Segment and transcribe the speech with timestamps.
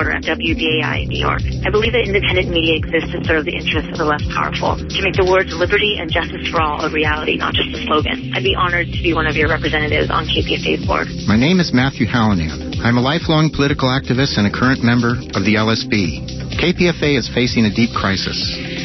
[0.00, 1.44] reporter at WBAI in New York.
[1.64, 4.98] I believe that independent media exists to serve the interests of the less powerful, to
[5.04, 8.32] make the words liberty and justice for all a reality, not just a slogan.
[8.32, 11.12] I'd be honored to be one of your representatives on KPFA's board.
[11.28, 12.80] My name is Matthew Hallinan.
[12.80, 16.56] I'm a lifelong political activist and a current member of the LSB.
[16.56, 18.36] KPFA is facing a deep crisis.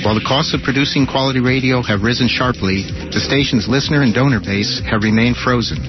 [0.03, 2.83] While the costs of producing quality radio have risen sharply,
[3.15, 5.79] the station's listener and donor base have remained frozen.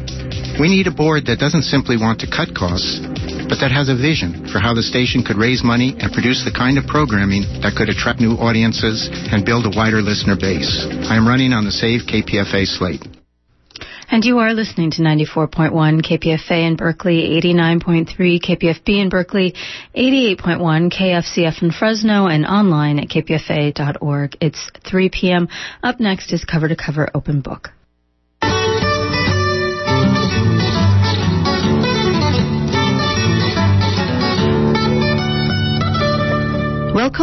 [0.56, 3.02] We need a board that doesn't simply want to cut costs,
[3.48, 6.52] but that has a vision for how the station could raise money and produce the
[6.52, 10.87] kind of programming that could attract new audiences and build a wider listener base.
[11.06, 13.06] I am running on the Save KPFA slate.
[14.09, 18.06] And you are listening to 94.1 KPFA in Berkeley, 89.3
[18.40, 19.54] KPFB in Berkeley,
[19.96, 24.37] 88.1 KFCF in Fresno, and online at kpfa.org.
[24.40, 25.48] It's 3 p.m.
[25.82, 27.70] Up next is Cover to Cover Open Book.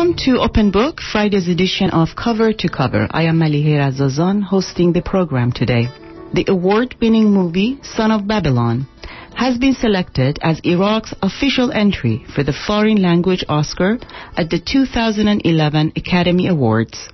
[0.03, 3.07] Welcome to Open Book, Friday's edition of Cover to Cover.
[3.09, 5.87] I am Malihe Razazan hosting the program today.
[6.33, 8.85] The award-winning movie Son of Babylon
[9.33, 13.97] has been selected as Iraq's official entry for the Foreign Language Oscar
[14.35, 17.07] at the 2011 Academy Awards.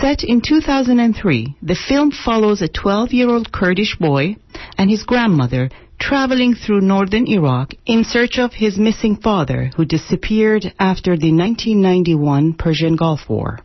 [0.00, 4.36] Set in 2003, the film follows a 12-year-old Kurdish boy
[4.78, 5.68] and his grandmother
[6.00, 12.54] traveling through northern Iraq in search of his missing father who disappeared after the 1991
[12.54, 13.58] Persian Gulf War.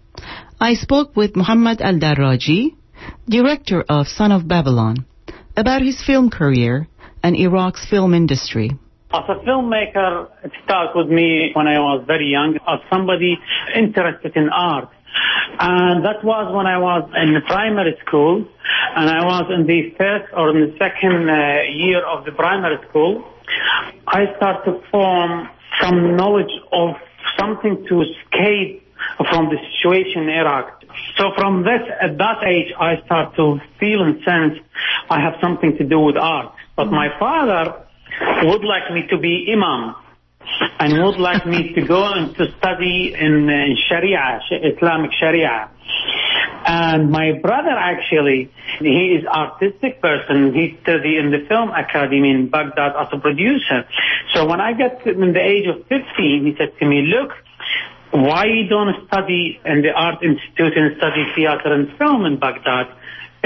[0.59, 2.75] I spoke with Muhammad al-Daradji,
[3.27, 5.05] director of Son of Babylon,
[5.55, 6.87] about his film career
[7.23, 8.69] and Iraq's film industry.
[9.13, 13.37] As a filmmaker, it started with me when I was very young, as somebody
[13.73, 14.89] interested in art.
[15.59, 18.45] And that was when I was in primary school,
[18.95, 22.77] and I was in the first or in the second uh, year of the primary
[22.87, 23.27] school.
[24.07, 25.49] I started to form
[25.81, 26.95] some knowledge of
[27.37, 30.81] something to escape from the situation in Iraq.
[31.17, 34.59] So from that, at that age, I start to feel and sense
[35.09, 36.53] I have something to do with art.
[36.77, 37.83] But my father
[38.43, 39.95] would like me to be imam
[40.79, 45.69] and would like me to go and to study in, in Sharia, Islamic Sharia.
[46.67, 50.53] And my brother actually, he is artistic person.
[50.53, 53.85] He study in the film academy in Baghdad as a producer.
[54.33, 57.31] So when I got in the age of 15, he said to me, look,
[58.11, 62.87] why you don't study in the art institute and study theater and film in Baghdad?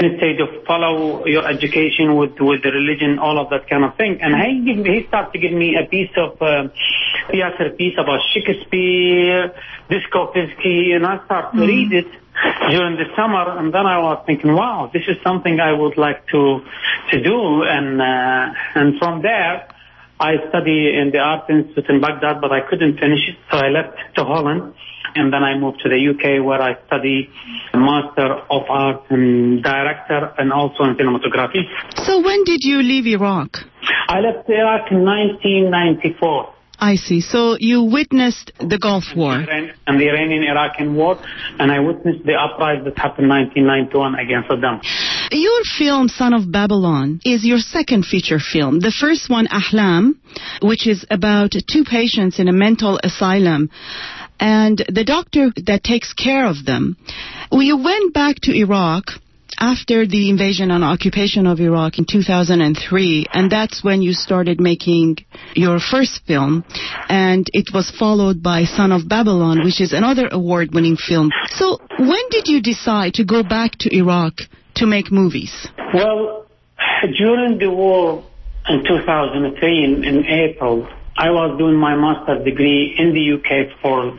[0.00, 4.18] Instead of follow your education with with the religion, all of that kind of thing.
[4.20, 6.68] And he give he started to give me a piece of uh,
[7.30, 9.54] theater piece about Shakespeare,
[9.90, 12.08] Dostoevsky, and I started to read it
[12.70, 16.26] during the summer, and then I was thinking, wow, this is something I would like
[16.28, 16.60] to
[17.10, 19.68] to do, and uh, and from there.
[20.20, 23.68] I studied in the Art Institute in Baghdad, but I couldn't finish it, so I
[23.70, 24.74] left to Holland
[25.14, 27.28] and then I moved to the UK where I study
[27.72, 31.64] a Master of Art and Director and also in cinematography.
[32.04, 33.58] So when did you leave Iraq?
[34.08, 36.54] I left Iraq in 1994.
[36.80, 37.20] I see.
[37.20, 39.34] So you witnessed the Gulf War.
[39.34, 41.20] And the Iranian-Iraqi war,
[41.58, 44.80] and I witnessed the uprising that happened in 1991 against Saddam.
[45.32, 48.80] Your film, Son of Babylon, is your second feature film.
[48.80, 50.14] The first one, Ahlam,
[50.60, 53.70] which is about two patients in a mental asylum
[54.40, 56.96] and the doctor that takes care of them.
[57.52, 59.04] We went back to Iraq
[59.58, 65.18] after the invasion and occupation of Iraq in 2003, and that's when you started making
[65.54, 66.64] your first film,
[67.08, 71.30] and it was followed by Son of Babylon, which is another award-winning film.
[71.50, 74.34] So when did you decide to go back to Iraq
[74.80, 75.52] to make movies?
[75.94, 76.46] Well,
[77.16, 78.24] during the war
[78.68, 84.18] in 2003, in, in April, I was doing my master's degree in the UK for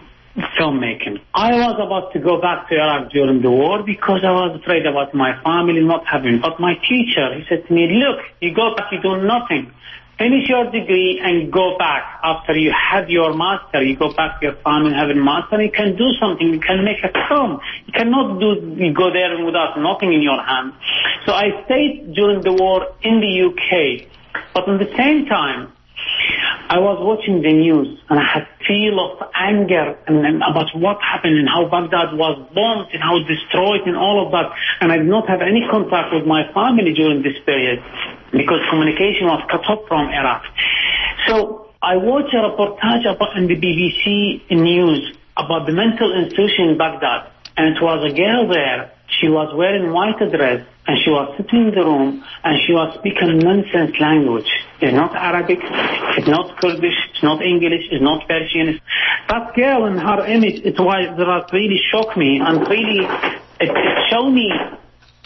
[0.57, 1.19] filmmaking.
[1.33, 4.85] I was about to go back to Iraq during the war because I was afraid
[4.85, 6.39] about my family not having.
[6.41, 9.71] But my teacher, he said to me, look, you go back, you do nothing.
[10.21, 13.81] Finish your degree and go back after you have your master.
[13.81, 15.59] You go back to your family and have a master.
[15.59, 16.47] You can do something.
[16.47, 17.59] You can make a film.
[17.87, 20.73] You cannot do, you go there without nothing in your hand.
[21.25, 24.07] So I stayed during the war in the UK.
[24.53, 25.73] But at the same time,
[26.71, 31.01] I was watching the news and I had feel of anger and, and, about what
[31.03, 34.55] happened and how Baghdad was bombed and how destroyed and all of that.
[34.79, 37.83] And I did not have any contact with my family during this period
[38.31, 40.47] because communication was cut off from Iraq.
[41.27, 46.77] So I watched a reportage about in the BBC news about the mental institution in
[46.77, 47.31] Baghdad.
[47.57, 51.67] And it was a girl there She was wearing white dress and she was sitting
[51.67, 54.49] in the room and she was speaking nonsense language.
[54.79, 58.79] It's not Arabic, it's not Kurdish, it's not English, it's not Persian.
[59.27, 63.05] That girl and her image, it was, that really shocked me and really,
[63.59, 64.49] it, it showed me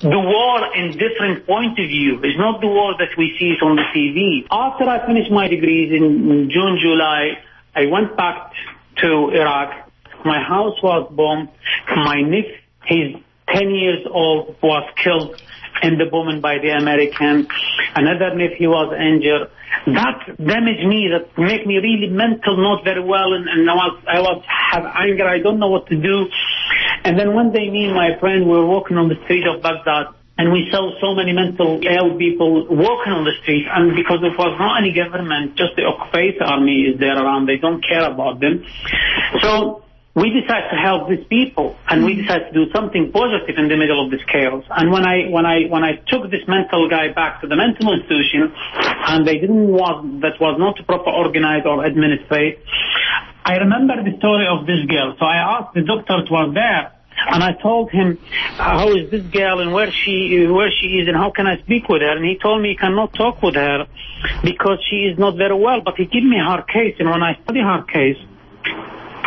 [0.01, 2.19] the war in different point of view.
[2.23, 4.45] It's not the war that we see on the TV.
[4.51, 7.39] After I finished my degrees in June, July,
[7.73, 8.51] I went back
[8.97, 9.89] to Iraq.
[10.25, 11.49] My house was bombed.
[11.95, 13.15] My nephew, he's
[13.49, 15.41] 10 years old, was killed
[15.83, 17.47] in the bombing by the American.
[17.95, 19.51] Another nephew was injured.
[19.93, 24.03] That damaged me, that made me really mental, not very well, and, and I was,
[24.07, 26.27] I was have anger, I don't know what to do.
[27.03, 30.07] And then one day me and my friend were walking on the street of Baghdad,
[30.37, 34.31] and we saw so many mental ill people walking on the street, and because there
[34.31, 38.39] was not any government, just the occupied army is there around, they don't care about
[38.39, 38.65] them.
[39.41, 39.84] So
[40.15, 43.75] we decided to help these people and we decided to do something positive in the
[43.75, 44.63] middle of this chaos.
[44.71, 47.91] And when I when I when I took this mental guy back to the mental
[47.91, 48.53] institution
[49.11, 52.63] and they didn't want that was not proper organized or administrated,
[53.43, 55.15] I remember the story of this girl.
[55.19, 58.17] So I asked the doctor who was there and I told him,
[58.55, 61.89] how is this girl and where she where she is and how can I speak
[61.89, 62.15] with her?
[62.15, 63.85] And he told me he cannot talk with her
[64.43, 65.81] because she is not very well.
[65.81, 68.17] But he gave me her case, and when I study her case,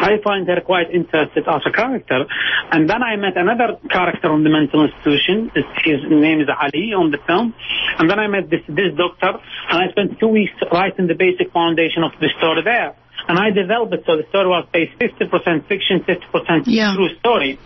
[0.00, 2.24] I find her quite interested as a character.
[2.70, 5.50] And then I met another character on the mental institution.
[5.84, 7.54] His name is Ali on the film.
[7.98, 9.38] And then I met this, this doctor,
[9.70, 12.94] and I spent two weeks writing the basic foundation of the story there.
[13.28, 16.94] And I developed it so the story was based 50% fiction, 50% Yeah.
[16.96, 17.58] true story.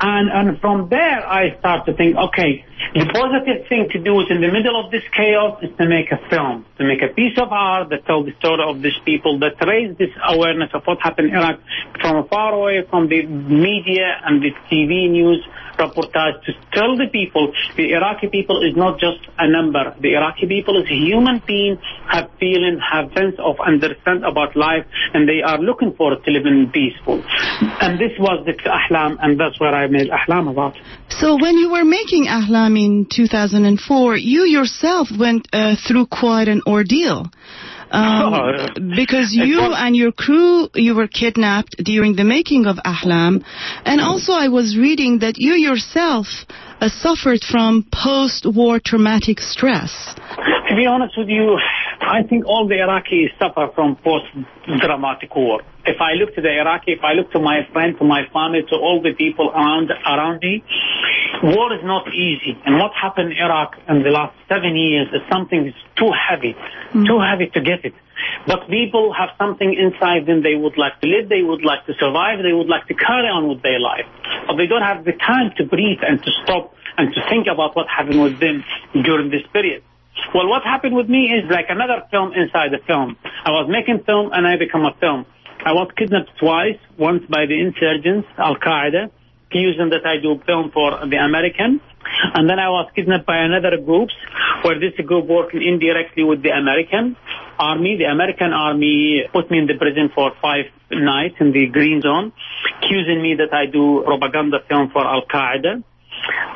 [0.00, 2.64] And, and from there I start to think, okay,
[2.94, 6.12] the positive thing to do is in the middle of this chaos is to make
[6.12, 9.38] a film, to make a piece of art that tells the story of these people,
[9.40, 11.58] that raise this awareness of what happened in Iraq
[12.00, 15.40] from far away from the media and the TV news
[15.78, 19.94] reportage to tell the people the Iraqi people is not just a number.
[20.00, 21.78] The Iraqi people is human being,
[22.10, 24.84] have feeling, have sense of understand about life,
[25.14, 27.22] and they are looking for to live in peaceful.
[27.80, 30.74] And this was the Ahlam, and that's where I made Ahlam about.
[31.10, 36.62] So when you were making Ahlam in 2004, you yourself went uh, through quite an
[36.66, 37.30] ordeal.
[37.90, 43.42] Um, Oh, because you and your crew, you were kidnapped during the making of Ahlam.
[43.84, 46.26] And also I was reading that you yourself
[46.80, 50.14] uh, suffered from post-war traumatic stress.
[50.68, 51.58] To be honest with you,
[52.00, 55.62] I think all the Iraqis suffer from post-dramatic war.
[55.84, 58.60] If I look to the Iraqi, if I look to my friend, to my family,
[58.68, 60.62] to all the people around around me,
[61.42, 62.56] war is not easy.
[62.64, 66.56] And what happened in Iraq in the last seven years is something that's too heavy,
[66.92, 67.06] mm.
[67.06, 67.94] too heavy to get it.
[68.46, 71.94] But people have something inside them they would like to live, they would like to
[71.94, 74.06] survive, they would like to carry on with their life.
[74.46, 77.76] But they don't have the time to breathe and to stop and to think about
[77.76, 79.82] what happened with them during this period.
[80.34, 83.16] Well, what happened with me is like another film inside the film.
[83.44, 85.26] I was making film and I become a film.
[85.64, 89.10] I was kidnapped twice, once by the insurgents, Al-Qaeda,
[89.48, 91.80] accusing that I do film for the American.
[92.34, 94.14] And then I was kidnapped by another groups
[94.62, 97.16] where this group working indirectly with the American
[97.58, 97.96] army.
[97.96, 102.32] The American army put me in the prison for five nights in the green zone,
[102.78, 105.82] accusing me that I do propaganda film for Al-Qaeda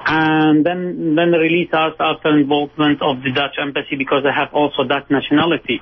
[0.06, 4.84] and then then release us after involvement of the Dutch embassy because I have also
[4.84, 5.80] Dutch nationality.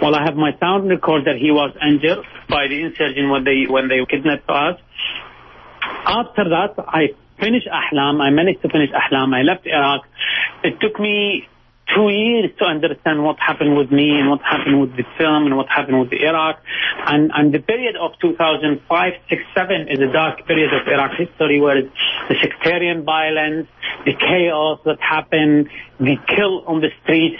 [0.00, 1.34] Well, I have my sound recorder.
[1.34, 4.78] That he was injured by the insurgent when they when they kidnapped us.
[6.10, 8.20] After that, I finished Ahlam.
[8.20, 9.34] I managed to finish Ahlam.
[9.34, 10.02] I left Iraq.
[10.64, 11.46] It took me
[11.94, 15.56] two years to understand what happened with me and what happened with the film and
[15.56, 16.62] what happened with Iraq.
[17.06, 21.60] And, and the period of 2005, 6, 7 is a dark period of Iraq history
[21.60, 23.68] where the sectarian violence,
[24.04, 25.68] the chaos that happened,
[25.98, 27.36] the kill on the street,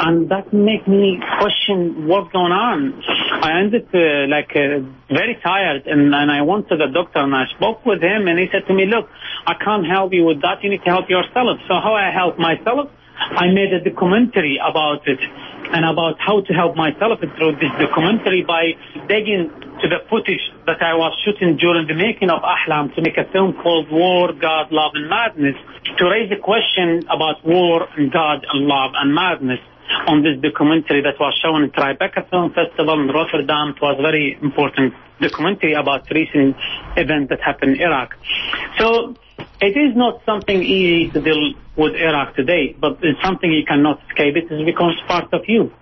[0.00, 3.02] and that made me question what's going on.
[3.42, 4.80] I ended uh, like uh,
[5.12, 8.38] very tired, and, and I went to the doctor and I spoke with him, and
[8.38, 9.08] he said to me, "Look,
[9.46, 10.62] I can't help you with that.
[10.62, 12.90] You need to help yourself." So how I help myself?
[13.18, 15.20] I made a documentary about it
[15.72, 18.72] and about how to help myself through this documentary by
[19.06, 19.50] digging
[19.82, 23.24] to the footage that I was shooting during the making of Ahlam to make a
[23.30, 25.56] film called War, God, Love and Madness
[25.98, 29.60] to raise the question about war and God and love and madness
[30.06, 33.74] on this documentary that was shown at Tribeca Film Festival in Rotterdam.
[33.76, 36.56] It was a very important documentary about recent
[36.96, 38.14] event that happened in Iraq.
[38.78, 39.14] So
[39.60, 44.00] it is not something easy to deal with Iraq today, but it's something you cannot
[44.08, 44.36] escape.
[44.36, 45.72] It becomes part of you.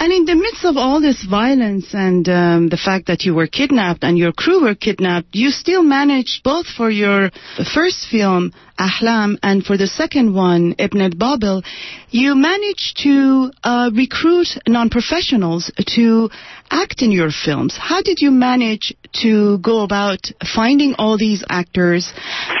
[0.00, 3.48] And in the midst of all this violence and um, the fact that you were
[3.48, 7.30] kidnapped and your crew were kidnapped, you still managed both for your
[7.74, 11.62] first film, Ahlam, and for the second one, Ibn al-Babil,
[12.10, 16.30] you managed to uh, recruit non-professionals to
[16.70, 17.76] act in your films.
[17.78, 20.20] How did you manage to go about
[20.54, 22.12] finding all these actors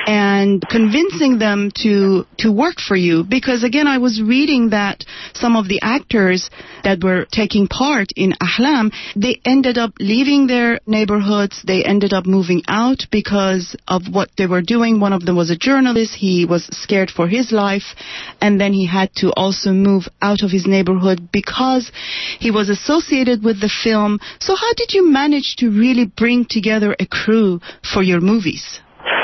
[0.06, 3.24] and convincing them to to work for you?
[3.24, 6.48] Because again, I was reading that some of the actors
[6.84, 11.62] that were taking part in Ahlam, they ended up leaving their neighborhoods.
[11.66, 15.00] They ended up moving out because of what they were doing.
[15.00, 16.07] One of them was a journalist.
[16.14, 17.94] He was scared for his life,
[18.40, 21.90] and then he had to also move out of his neighborhood because
[22.38, 24.18] he was associated with the film.
[24.40, 27.60] So how did you manage to really bring together a crew
[27.92, 28.80] for your movies?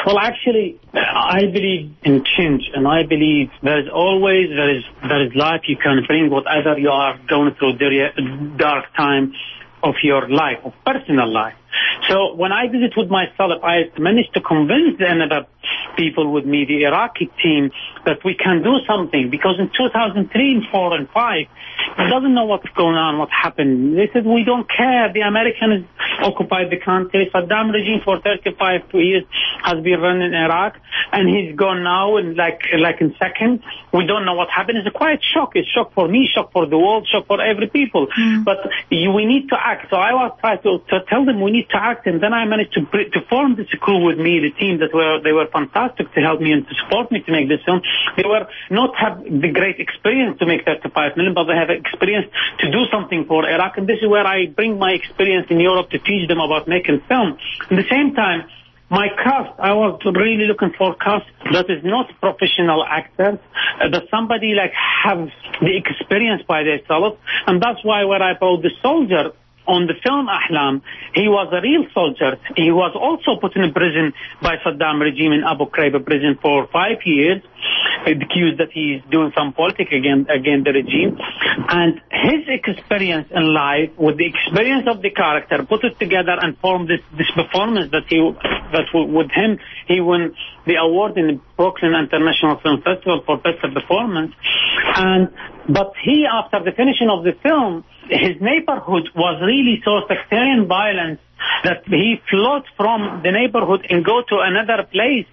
[0.07, 5.27] Well, actually, I believe in change, and I believe there is always there is there
[5.27, 9.33] is life you can bring whatever you are going through the dark time
[9.83, 11.55] of your life, of personal life.
[12.09, 15.47] So when I visit with myself, I managed to convince the other
[15.97, 17.71] people with me, the Iraqi team,
[18.05, 21.47] that we can do something because in 2003 and 4 and 5,
[21.97, 23.97] he doesn't know what's going on, what happened.
[23.97, 25.13] They said, we don't care.
[25.13, 25.87] The Americans
[26.21, 27.31] occupied the country.
[27.33, 29.25] Saddam regime for 35 years
[29.63, 30.79] has been running Iraq,
[31.13, 33.63] and he's gone now in like, like in seconds.
[33.93, 34.79] We don't know what happened.
[34.79, 35.53] It's a quiet shock.
[35.55, 38.07] It's shock for me, shock for the world, shock for every people.
[38.09, 38.45] Mm.
[38.45, 38.59] But
[38.91, 39.91] you, we need to act.
[39.91, 42.45] So I was trying to, to tell them we need to act, and then I
[42.45, 46.13] managed to, to form this crew with me, the team that were, they were fantastic
[46.15, 47.83] to help me and to support me to make this film.
[48.17, 52.27] They were not have the great experience to make 35 million, but they have experience
[52.61, 53.79] to do something for Iraq.
[53.79, 57.03] And this is where I bring my experience in Europe to teach them about making
[57.09, 57.39] film.
[57.71, 58.49] At the same time,
[58.91, 63.39] my cast, I was really looking for cast that is not professional actors,
[63.81, 64.73] uh, that somebody like
[65.05, 65.29] have
[65.61, 67.19] the experience by themselves.
[67.47, 69.33] And that's why when I brought the soldier
[69.67, 70.83] on the film Ahlam,
[71.15, 72.37] he was a real soldier.
[72.57, 76.99] He was also put in prison by Saddam regime in Abu Ghraib prison for five
[77.05, 77.43] years,
[78.07, 81.17] accused that he's doing some politics against, against the regime.
[81.69, 86.59] And his experience in life, with the experience of the character, put it together and
[86.59, 90.35] formed this, this performance that he, that with him, he won
[90.67, 94.33] the award in the Brooklyn International Film Festival for best performance.
[94.97, 95.29] And,
[95.69, 101.21] but he, after the finishing of the film, his neighborhood was really so sectarian violence
[101.63, 105.27] that he fled from the neighborhood and go to another place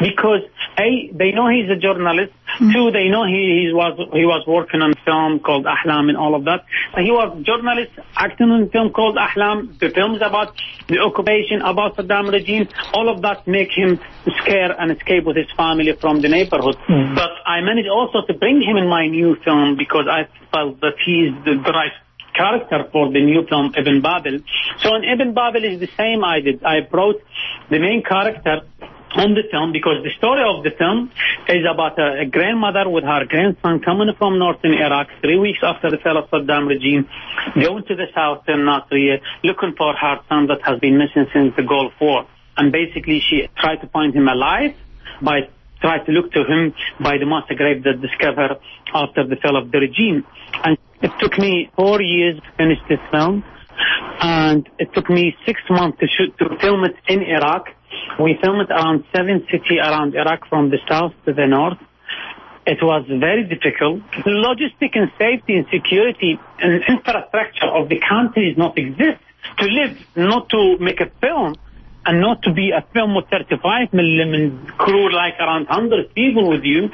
[0.00, 0.42] because
[0.78, 2.32] a they know he's a journalist.
[2.60, 2.72] Mm.
[2.72, 6.16] Two, they know he, he was he was working on a film called Ahlam and
[6.16, 6.64] all of that.
[6.94, 9.78] So he was a journalist acting in a film called Ahlam.
[9.78, 10.54] The films about
[10.88, 12.68] the occupation, about Saddam regime.
[12.92, 13.98] All of that make him
[14.42, 16.76] scare and escape with his family from the neighborhood.
[16.88, 17.14] Mm.
[17.14, 20.96] But I managed also to bring him in my new film because I felt that
[21.04, 21.92] he is the right
[22.34, 24.42] character for the new film Ibn Babil.
[24.80, 26.62] So in Ibn Babil is the same I did.
[26.64, 27.20] I brought
[27.70, 28.62] the main character
[29.16, 31.10] on the film because the story of the film
[31.48, 35.90] is about a, a, grandmother with her grandson coming from northern Iraq three weeks after
[35.90, 37.08] the fall of Saddam regime,
[37.54, 41.62] going to the southern Nasiriyah looking for her son that has been missing since the
[41.62, 42.26] Gulf War.
[42.56, 44.74] And basically she tried to find him alive
[45.22, 45.48] by
[45.80, 48.58] try to look to him by the mass grave that discovered
[48.92, 50.24] after the fall of the regime.
[50.64, 53.44] And it took me four years to finish this film,
[54.20, 57.68] and it took me six months to shoot to film it in Iraq.
[58.20, 61.78] We filmed around seven cities around Iraq from the south to the north.
[62.66, 64.02] It was very difficult.
[64.26, 69.22] Logistic and safety and security and infrastructure of the country does not exist
[69.58, 71.54] to live, not to make a film
[72.06, 76.64] and not to be a film with 35 millimeter crew like around 100 people with
[76.64, 76.90] you.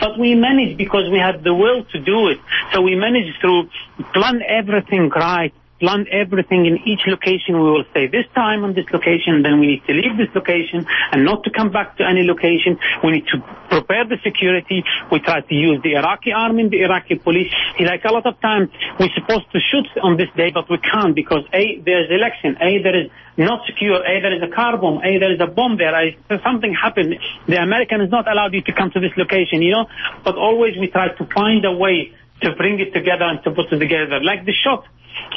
[0.00, 2.38] But we managed because we had the will to do it.
[2.72, 3.68] So we managed to
[4.12, 7.54] plan everything right plan everything in each location.
[7.54, 10.86] We will stay this time on this location, then we need to leave this location
[11.12, 12.78] and not to come back to any location.
[13.02, 13.38] We need to
[13.70, 14.84] prepare the security.
[15.10, 17.52] We try to use the Iraqi army and the Iraqi police.
[17.78, 21.14] Like a lot of times, we're supposed to shoot on this day, but we can't
[21.14, 22.56] because A, there's election.
[22.60, 24.02] A, there is not secure.
[24.04, 24.98] A, there is a car bomb.
[24.98, 25.94] A, there is a bomb there.
[26.42, 27.14] Something happened.
[27.46, 29.86] The American is not allowed you to come to this location, you know?
[30.24, 33.72] But always we try to find a way to bring it together and to put
[33.72, 34.20] it together.
[34.22, 34.84] Like the shot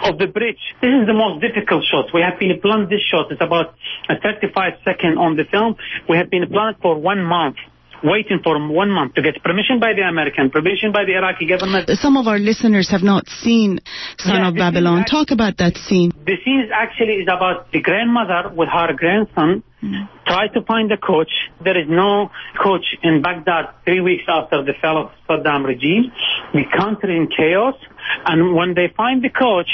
[0.03, 0.61] of the bridge.
[0.81, 2.13] This is the most difficult shot.
[2.13, 3.31] We have been planned this shot.
[3.31, 3.75] It's about
[4.09, 5.75] a 35 second on the film.
[6.07, 7.57] We have been planned for one month.
[8.03, 11.89] Waiting for one month to get permission by the American, permission by the Iraqi government.
[11.93, 13.79] Some of our listeners have not seen
[14.17, 14.99] Son Yeah, of Babylon.
[15.01, 16.11] act- Talk about that scene.
[16.25, 20.09] The scene actually is about the grandmother with her grandson mm.
[20.25, 21.31] try to find a coach.
[21.63, 22.29] There is no
[22.63, 26.11] coach in Baghdad three weeks after the fall of Saddam regime.
[26.53, 27.75] The country in chaos.
[28.25, 29.69] And when they find the coach,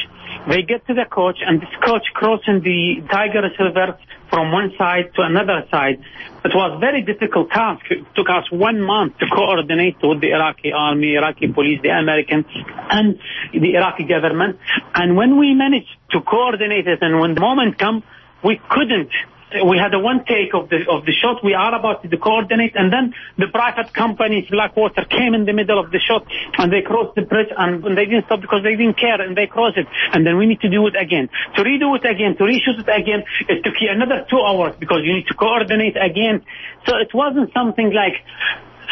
[0.50, 3.98] they get to the coach and this coach crossing the Tigris River
[4.29, 6.00] from one side to another side.
[6.46, 7.86] It was a very difficult task.
[7.89, 12.46] It took us one month to coordinate with the Iraqi army, Iraqi police, the Americans,
[12.89, 13.19] and
[13.53, 14.60] the Iraqi government.
[14.93, 18.03] And when we managed to coordinate it and when the moment came,
[18.43, 19.12] we couldn't.
[19.48, 21.42] We had a one take of the of the shot.
[21.42, 25.80] We are about to coordinate, and then the private company Blackwater came in the middle
[25.80, 26.27] of the shot,
[26.58, 29.48] and they crossed the bridge, and they didn't stop because they didn't care, and they
[29.48, 31.30] crossed it, and then we need to do it again.
[31.56, 35.00] To redo it again, to reshoot it again, it took you another two hours because
[35.04, 36.44] you need to coordinate again.
[36.86, 38.20] So it wasn't something like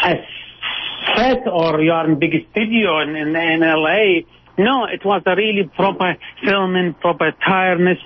[0.04, 0.24] a
[1.16, 4.24] set or you are in big studio in, in, in LA.
[4.58, 7.98] No, it was a really proper filming, proper tiredness,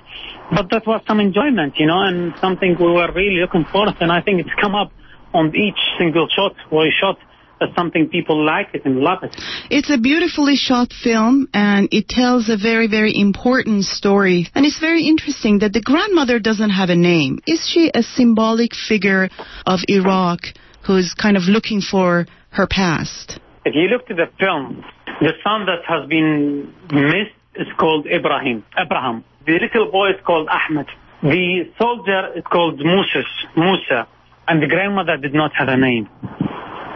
[0.51, 4.12] but that was some enjoyment, you know, and something we were really looking to, and
[4.12, 4.91] I think it's come up
[5.34, 7.18] on each single shot we shot
[7.62, 9.36] as something people like it and love it.
[9.70, 14.48] It's a beautifully shot film and it tells a very, very important story.
[14.56, 17.39] And it's very interesting that the grandmother doesn't have a name.
[17.46, 19.29] Is she a symbolic figure
[19.65, 20.39] of Iraq
[20.88, 23.39] who's kind of looking for her past?
[23.70, 24.84] If you look to the film,
[25.22, 28.66] the son that has been missed is called Ibrahim.
[28.76, 29.24] Abraham.
[29.46, 30.88] The little boy is called Ahmed.
[31.22, 34.08] The soldier is called Moses, Musa.
[34.48, 36.10] And the grandmother did not have a name.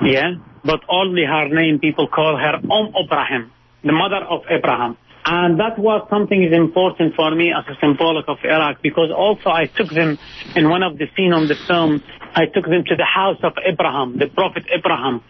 [0.01, 0.42] Yeah?
[0.65, 3.51] But only her name, people call her umm Om Abraham,
[3.84, 4.98] the mother of Abraham.
[5.27, 9.50] And that was something is important for me as a symbolic of Iraq because also
[9.51, 10.18] I took them
[10.56, 12.01] in one of the scenes on the film,
[12.34, 15.22] I took them to the house of Abraham, the prophet Abraham,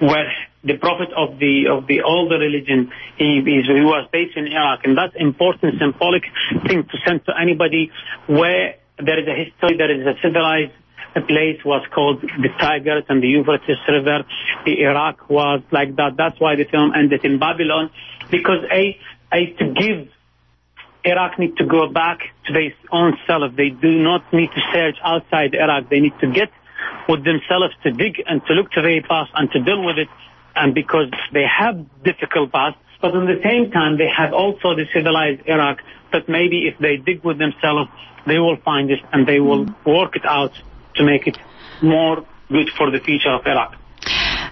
[0.00, 0.32] where
[0.66, 4.96] the prophet of the of the older religion he, he was based in Iraq, and
[4.98, 6.24] that's important symbolic
[6.66, 7.90] thing to send to anybody
[8.26, 10.72] where there is a history, there is a civilized
[11.22, 14.24] place was called the Tigris and the Euphrates River.
[14.66, 16.16] The Iraq was like that.
[16.16, 17.90] That's why the film ended in Babylon,
[18.30, 18.98] because a,
[19.32, 20.08] a to give
[21.04, 23.54] Iraq need to go back to their own self.
[23.56, 25.88] They do not need to search outside Iraq.
[25.88, 26.50] They need to get
[27.08, 30.08] with themselves to dig and to look to their past and to deal with it.
[30.56, 34.86] And because they have difficult past, but at the same time they have also the
[34.92, 35.78] civilized Iraq
[36.12, 37.90] that maybe if they dig with themselves,
[38.26, 40.52] they will find it and they will work it out
[40.96, 41.36] to make it
[41.82, 43.74] more good for the future of Iraq.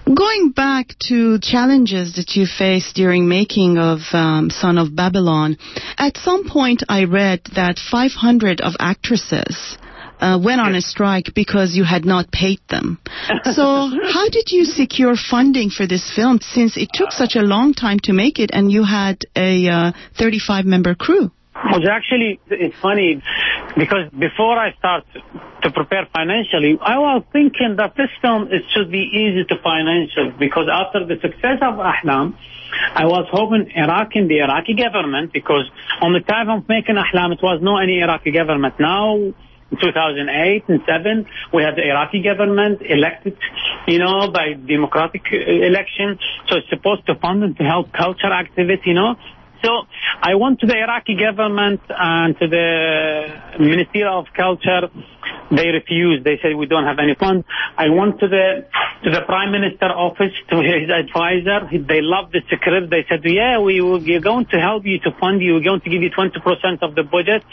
[0.05, 5.57] Going back to challenges that you faced during making of um, Son of Babylon,
[5.97, 9.77] at some point I read that 500 of actresses
[10.19, 12.99] uh, went on a strike because you had not paid them.
[13.55, 17.73] So how did you secure funding for this film since it took such a long
[17.73, 21.31] time to make it and you had a uh, 35 member crew?
[21.55, 23.23] Well, actually, it's funny
[23.77, 25.05] because before I start
[25.63, 30.33] to prepare financially, I was thinking that this film it should be easy to financial
[30.37, 32.35] because after the success of Ahlam,
[32.93, 35.69] I was hoping Iraq and the Iraqi government because
[36.01, 38.75] on the time of making Ahlam, it was no any Iraqi government.
[38.79, 39.33] Now,
[39.71, 43.37] 2008 and 7, we had the Iraqi government elected,
[43.87, 46.19] you know, by democratic uh, election.
[46.47, 49.15] So it's supposed to fund and to help culture activity, you know.
[49.65, 49.71] So
[50.21, 52.69] I went to the Iraqi government and to the
[53.59, 54.89] Ministry of Culture.
[55.49, 56.23] They refused.
[56.23, 57.47] They said we don't have any funds.
[57.75, 58.69] I went to the
[59.03, 61.65] to the Prime Minister office to his advisor.
[61.71, 62.89] They loved the script.
[62.89, 65.55] They said, yeah, we we're going to help you to fund you.
[65.55, 67.43] We're going to give you 20% of the budget,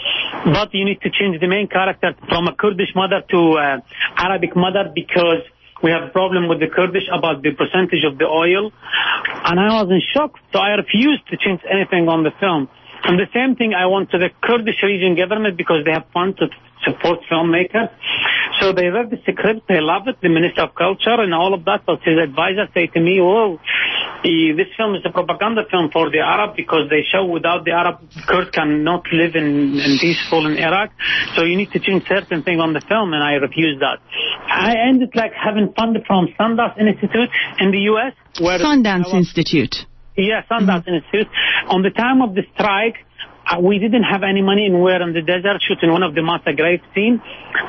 [0.44, 3.81] but you need to change the main character from a Kurdish mother to uh,
[4.16, 5.44] Arabic mother because
[5.82, 8.72] we have a problem with the Kurdish about the percentage of the oil.
[9.44, 10.38] And I was in shock.
[10.52, 12.68] So I refused to change anything on the film.
[13.04, 16.38] And the same thing I want to the Kurdish region government because they have funds
[16.38, 16.46] to
[16.84, 17.90] support filmmaker.
[18.60, 21.64] So they read the script, they love it, the Minister of Culture and all of
[21.64, 21.84] that.
[21.86, 23.58] But his advisor say to me, oh,
[24.22, 28.00] this film is a propaganda film for the Arab because they show without the Arab,
[28.26, 30.90] Kurds cannot live in, in peaceful in Iraq.
[31.34, 33.98] So you need to change certain thing on the film and I refused that.
[34.46, 38.14] I ended like having funded from Sundance Institute in the U.S.
[38.40, 39.86] where Sundance Institute.
[40.16, 41.02] yeah, Sundance mm-hmm.
[41.02, 41.28] Institute.
[41.68, 42.96] On the time of the strike,
[43.46, 46.14] Uh, we didn't have any money and we were in the desert shooting one of
[46.14, 46.22] the
[46.57, 47.20] grave scene.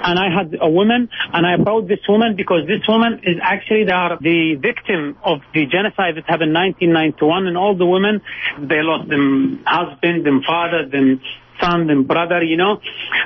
[0.03, 3.85] And I had a woman and I brought this woman because this woman is actually
[3.85, 8.21] the, the victim of the genocide that happened in 1991 and all the women,
[8.59, 11.21] they lost them husband, them father, them
[11.61, 12.79] son and brother, you know.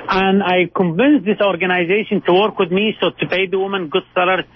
[0.08, 4.04] And I convinced this organization to work with me, so to pay the woman good
[4.14, 4.46] salaries.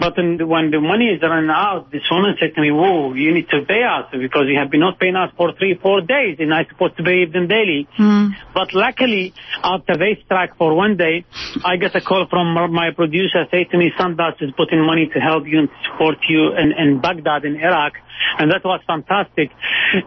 [0.00, 3.32] But in, when the money is running out, this woman said to me, whoa, you
[3.34, 6.36] need to pay us because you have been not paying us for three, four days,
[6.38, 7.88] and I'm supposed to pay them daily.
[7.98, 8.30] Mm.
[8.54, 11.24] But luckily, after they strike for one day,
[11.64, 15.20] I get a call from my producer say to me, Sundance is putting money to
[15.20, 17.94] help you and support you in, in Baghdad, in Iraq.
[18.38, 19.50] And that was fantastic.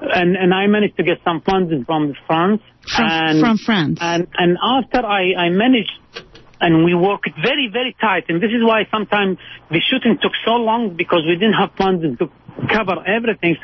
[0.02, 2.62] And, and I managed to get some funds from France.
[2.96, 3.98] From, and, from France.
[4.02, 5.94] And, and after I, I managed
[6.62, 8.26] and we worked very, very tight.
[8.30, 12.06] And this is why sometimes the shooting took so long because we didn't have funds
[12.20, 12.30] to
[12.70, 13.58] cover everything.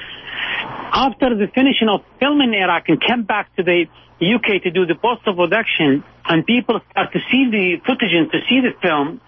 [0.92, 3.86] After the finishing of filming in Iraq and came back to the
[4.18, 8.62] UK to do the post-production and people start to see the footage and to see
[8.66, 9.22] the film,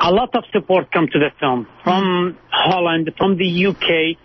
[0.00, 4.16] a lot of support come to the film from Holland, from the UK,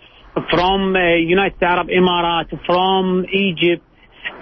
[0.50, 3.82] from uh, United Arab Emirates, from Egypt,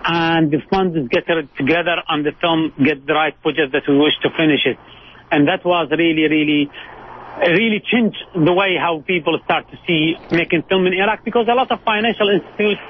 [0.05, 1.25] and the funds get
[1.57, 4.79] together and the film get the right budget that we wish to finish it.
[5.31, 6.71] And that was really, really,
[7.41, 11.55] really changed the way how people start to see making film in Iraq because a
[11.55, 12.81] lot of financial institutes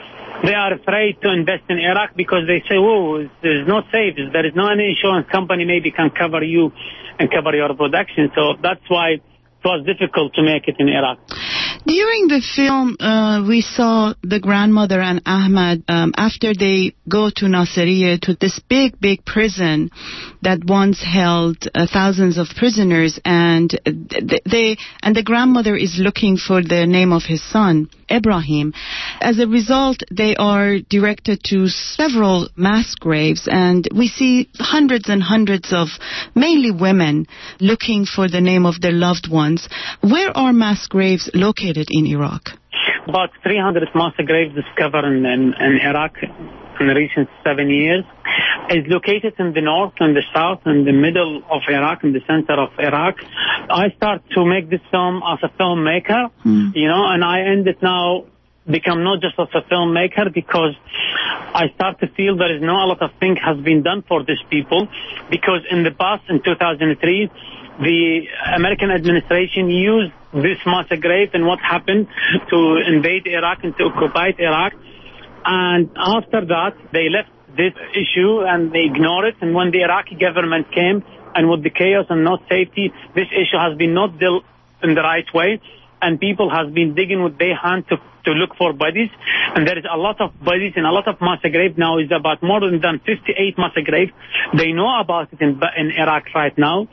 [0.45, 4.16] they are afraid to invest in Iraq because they say, oh, it's not safe.
[4.33, 6.73] There is no any insurance company maybe can cover you
[7.18, 8.31] and cover your production.
[8.35, 9.23] So that's why it
[9.64, 11.18] was difficult to make it in Iraq.
[11.85, 17.47] During the film, uh, we saw the grandmother and Ahmad um, after they go to
[17.47, 19.90] Nasiriyah to this big, big prison
[20.42, 26.62] that once held uh, thousands of prisoners, and they and the grandmother is looking for
[26.62, 28.75] the name of his son Ibrahim.
[29.21, 35.23] As a result, they are directed to several mass graves, and we see hundreds and
[35.23, 35.88] hundreds of
[36.37, 37.27] mainly women
[37.59, 39.68] looking for the name of their loved ones.
[40.01, 41.72] Where are mass graves located?
[41.77, 42.59] In Iraq?
[43.07, 46.17] About 300 mass graves discovered in, in, in Iraq
[46.81, 48.05] in the recent seven years.
[48.71, 52.23] Is located in the north and the south and the middle of Iraq, in the
[52.27, 53.17] center of Iraq.
[53.69, 56.75] I start to make this film as a filmmaker, mm.
[56.75, 58.25] you know, and I ended now
[58.67, 60.75] become not just as a filmmaker because
[61.55, 64.23] I start to feel there is not a lot of thing has been done for
[64.25, 64.89] these people
[65.31, 67.31] because in the past in 2003
[67.81, 72.09] the American administration used this massacre grave and what happened
[72.51, 74.73] to invade Iraq and to occupy Iraq.
[75.45, 79.37] And after that, they left this issue and they ignored it.
[79.40, 83.59] And when the Iraqi government came and with the chaos and not safety, this issue
[83.59, 84.45] has been not dealt
[84.83, 85.61] in the right way.
[86.01, 89.11] And people has been digging with their hand to, to look for bodies.
[89.55, 92.11] And there is a lot of bodies and a lot of massacre grave now is
[92.11, 94.11] about more than 58 massacre grave.
[94.57, 96.88] They know about it in, in Iraq right now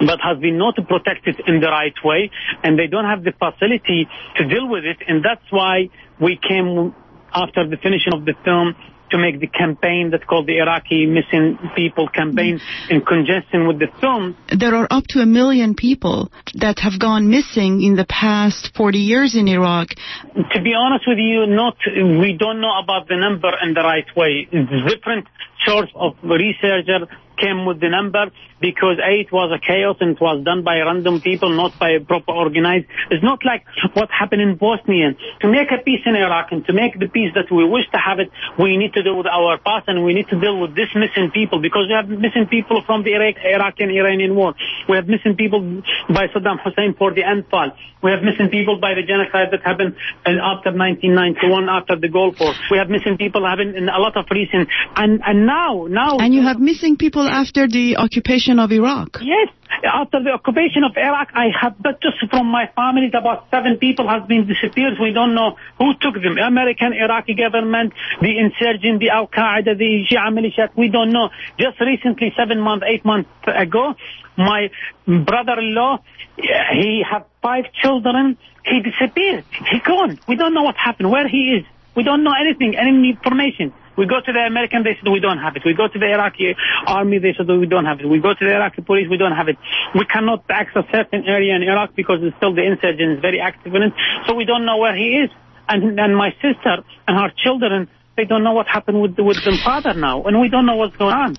[0.00, 2.30] but has been not protected in the right way,
[2.62, 5.88] and they don't have the facility to deal with it, and that's why
[6.20, 6.94] we came
[7.32, 8.74] after the finishing of the film
[9.10, 13.86] to make the campaign that's called the Iraqi Missing People campaign in conjunction with the
[14.00, 14.36] film.
[14.50, 18.98] There are up to a million people that have gone missing in the past 40
[18.98, 19.90] years in Iraq.
[20.34, 21.76] To be honest with you, not
[22.20, 24.48] we don't know about the number in the right way.
[24.50, 25.28] It's different
[25.64, 30.42] source of researcher came with the number because it was a chaos and it was
[30.44, 32.86] done by random people, not by proper organized.
[33.10, 35.12] It's not like what happened in Bosnia.
[35.40, 37.98] To make a peace in Iraq and to make the peace that we wish to
[37.98, 40.74] have it, we need to deal with our past and we need to deal with
[40.74, 44.54] this missing people because we have missing people from the Iraq, Iraqi and Iranian war.
[44.88, 45.60] We have missing people
[46.08, 47.76] by Saddam Hussein for the Anfal.
[48.02, 52.54] We have missing people by the genocide that happened after 1991, after the Gulf War.
[52.70, 54.68] We have missing people having a lot of reasons.
[54.94, 56.18] And, and now, now...
[56.18, 59.18] And you have missing people after the occupation of Iraq.
[59.22, 59.48] Yes.
[59.84, 64.26] After the occupation of Iraq, I have, just from my family, about seven people have
[64.28, 64.94] been disappeared.
[65.00, 66.38] We don't know who took them.
[66.38, 70.70] American, Iraqi government, the insurgent, the Al-Qaeda, the Shia militia.
[70.76, 71.30] We don't know.
[71.58, 73.94] Just recently, seven months, eight months ago,
[74.38, 74.70] my
[75.06, 75.98] brother-in-law,
[76.36, 78.38] he had five children.
[78.64, 79.44] He disappeared.
[79.70, 80.18] He gone.
[80.28, 81.64] We don't know what happened, where he is.
[81.96, 83.72] We don't know anything, any information.
[83.96, 85.62] We go to the American, they said we don't have it.
[85.64, 86.54] We go to the Iraqi
[86.86, 88.06] army, they said we don't have it.
[88.06, 89.56] We go to the Iraqi police, we don't have it.
[89.94, 93.74] We cannot access certain area in Iraq because it's still the insurgent is very active
[93.74, 93.92] in it.
[94.26, 95.30] So we don't know where he is.
[95.68, 99.58] And, and my sister and her children, they don't know what happened with, with their
[99.64, 101.36] father now, and we don't know what's going on.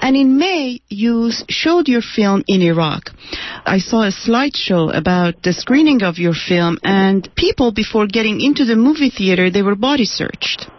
[0.00, 3.10] And in May, you showed your film in Iraq.
[3.64, 8.64] I saw a slideshow about the screening of your film, and people, before getting into
[8.64, 10.70] the movie theater, they were body searched.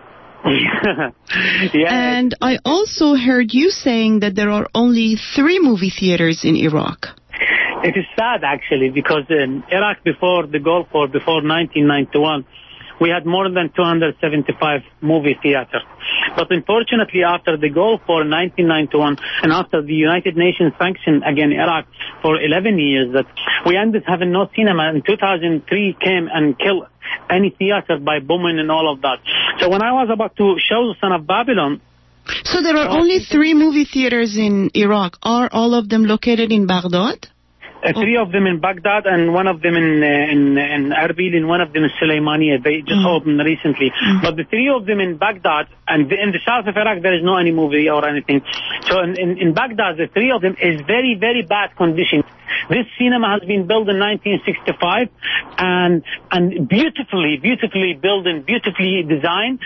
[0.46, 1.88] yeah.
[1.90, 7.08] And I also heard you saying that there are only three movie theaters in Iraq.
[7.84, 12.46] It is sad, actually, because in Iraq before the Gulf War, before 1991,
[13.04, 15.84] we had more than 275 movie theaters.
[16.38, 21.86] But unfortunately, after the Gulf War 1991 and after the United Nations sanctioned against Iraq
[22.22, 23.28] for 11 years, that
[23.68, 24.84] we ended having no cinema.
[24.96, 26.88] In 2003 came and killed
[27.30, 29.20] any theater by bombing and all of that.
[29.60, 31.82] So when I was about to show the Son of Babylon,
[32.52, 35.18] So there are only three movie theaters in Iraq.
[35.24, 37.28] Are all of them located in Baghdad?
[37.84, 41.36] Uh, three of them in Baghdad and one of them in uh, in in Erbil
[41.36, 42.64] and one of them in Suleimania.
[42.64, 43.92] They just opened recently.
[44.22, 47.24] But the three of them in Baghdad and in the south of Iraq there is
[47.24, 48.42] no any movie or anything.
[48.88, 52.24] So in, in, in Baghdad the three of them is very very bad condition.
[52.70, 55.10] This cinema has been built in 1965
[55.58, 59.60] and and beautifully beautifully built and beautifully designed.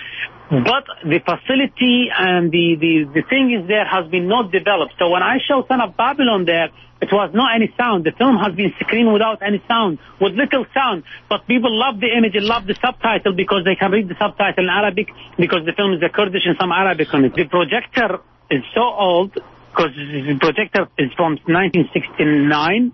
[0.49, 4.93] But the facility and the, the, the thing is there has been not developed.
[4.97, 6.69] So when I show Son of Babylon there,
[7.01, 8.05] it was not any sound.
[8.05, 11.03] The film has been screened without any sound, with little sound.
[11.29, 14.63] But people love the image and love the subtitle because they can read the subtitle
[14.63, 17.35] in Arabic because the film is a Kurdish and some Arabic on it.
[17.35, 22.93] The projector is so old because the projector is from 1969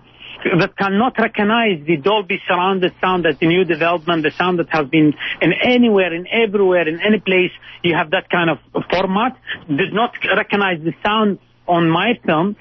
[0.59, 4.87] that cannot recognize the Dolby surrounded sound that's the new development, the sound that has
[4.87, 7.51] been in anywhere, in everywhere, in any place
[7.83, 12.55] you have that kind of format, did not recognize the sound on my film.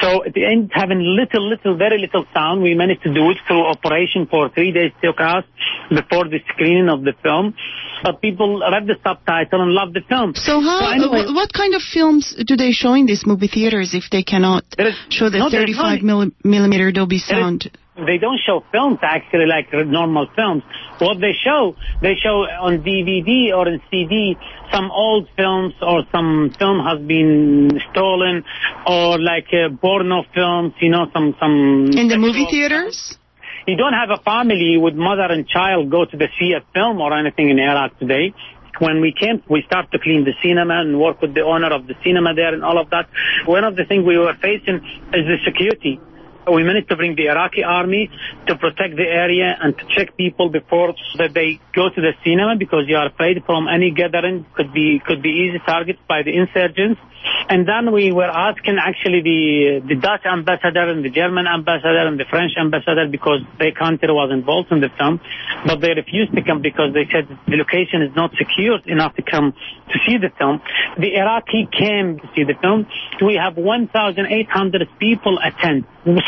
[0.00, 3.38] So at the end, having little, little, very little sound, we managed to do it
[3.46, 5.44] through operation for three days took us
[5.90, 7.54] before the screening of the film.
[8.02, 10.34] But people read the subtitle and loved the film.
[10.34, 10.90] So how?
[10.90, 14.22] anyway- wh- what kind of films do they show in these movie theaters if they
[14.22, 17.70] cannot is- show the no, 35 no- millimeter Dolby sound?
[18.04, 20.62] They don't show films actually like normal films.
[20.98, 24.36] What they show, they show on DVD or in CD
[24.72, 28.44] some old films or some film has been stolen
[28.86, 31.88] or like uh, porno films, you know, some some.
[31.92, 33.18] In the movie theaters?
[33.66, 37.00] You don't have a family with mother and child go to the see a film
[37.00, 38.32] or anything in Iraq today.
[38.78, 41.86] When we came, we start to clean the cinema and work with the owner of
[41.86, 43.08] the cinema there and all of that.
[43.46, 44.76] One of the things we were facing
[45.14, 45.98] is the security.
[46.46, 48.08] We managed to bring the Iraqi army
[48.46, 52.54] to protect the area and to check people before that they go to the cinema
[52.56, 56.30] because you are afraid from any gathering could be could be easy targets by the
[56.30, 57.00] insurgents.
[57.48, 62.14] And then we were asking actually the the Dutch ambassador and the German ambassador and
[62.14, 65.20] the French ambassador because their country was involved in the film,
[65.66, 69.22] but they refused to come because they said the location is not secure enough to
[69.22, 69.52] come
[69.90, 70.62] to see the film.
[70.98, 72.86] The Iraqi came to see the film.
[73.20, 75.86] We have 1,800 people attend.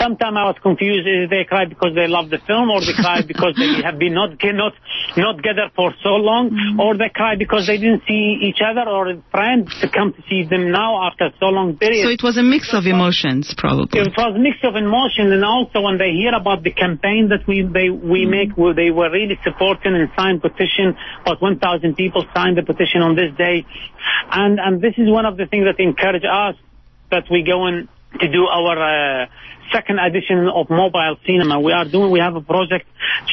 [0.09, 3.29] Sometimes I was confused if they cried because they love the film or they cried
[3.33, 4.73] because they have been not not
[5.21, 6.81] not together for so long, mm.
[6.81, 10.49] or they cried because they didn't see each other or friends to come to see
[10.49, 12.09] them now after so long period.
[12.09, 14.01] So it was a mix of emotions, probably.
[14.01, 17.45] It was a mix of emotion, and also when they hear about the campaign that
[17.45, 18.33] we they we mm.
[18.33, 20.97] make, where they were really supporting and signed petition.
[21.21, 23.69] About 1,000 people signed the petition on this day,
[24.33, 26.57] and and this is one of the things that encourage us
[27.13, 29.23] that we going to do our.
[29.23, 29.27] Uh,
[29.73, 31.61] Second edition of mobile cinema.
[31.61, 32.11] We are doing.
[32.11, 32.87] We have a project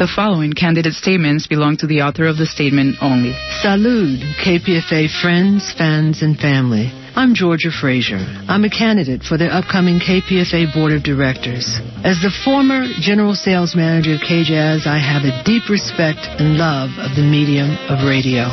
[0.00, 3.36] The following candidate statements belong to the author of the statement only.
[3.60, 6.88] Salud, KPFA friends, fans, and family.
[7.12, 8.16] I'm Georgia Frazier.
[8.48, 11.68] I'm a candidate for the upcoming KPFA Board of Directors.
[12.00, 16.96] As the former General Sales Manager of KJAZ, I have a deep respect and love
[16.96, 18.48] of the medium of radio.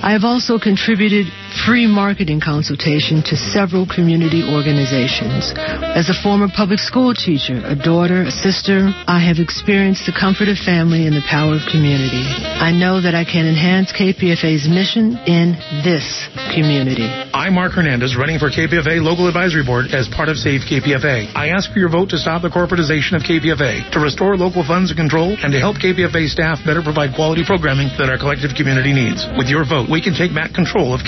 [0.00, 1.28] I have also contributed
[1.64, 5.54] free marketing consultation to several community organizations.
[5.96, 10.50] As a former public school teacher, a daughter, a sister, I have experienced the comfort
[10.52, 12.26] of family and the power of community.
[12.60, 16.04] I know that I can enhance KPFA's mission in this
[16.52, 17.06] community.
[17.32, 21.32] I'm Mark Hernandez, running for KPFA Local Advisory Board as part of Save KPFA.
[21.32, 24.90] I ask for your vote to stop the corporatization of KPFA, to restore local funds
[24.90, 28.92] and control, and to help KPFA staff better provide quality programming that our collective community
[28.92, 29.24] needs.
[29.38, 31.06] With your vote, we can take back control of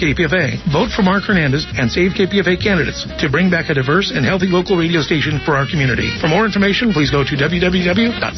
[0.71, 4.47] Vote for Mark Hernandez and Save KPFA candidates to bring back a diverse and healthy
[4.47, 6.09] local radio station for our community.
[6.21, 8.29] For more information, please go to www